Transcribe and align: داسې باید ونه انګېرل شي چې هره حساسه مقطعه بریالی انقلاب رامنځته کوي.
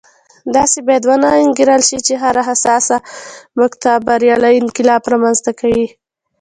داسې 0.55 0.79
باید 0.87 1.03
ونه 1.07 1.29
انګېرل 1.43 1.81
شي 1.89 1.99
چې 2.07 2.13
هره 2.23 2.41
حساسه 2.49 2.97
مقطعه 3.59 3.97
بریالی 4.07 4.53
انقلاب 4.61 5.01
رامنځته 5.11 5.51
کوي. 5.59 5.87